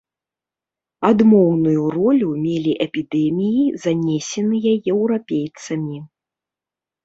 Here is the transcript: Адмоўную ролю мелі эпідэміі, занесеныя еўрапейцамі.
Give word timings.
Адмоўную 1.09 1.83
ролю 1.97 2.29
мелі 2.47 2.73
эпідэміі, 2.87 3.63
занесеныя 3.85 4.71
еўрапейцамі. 4.97 5.97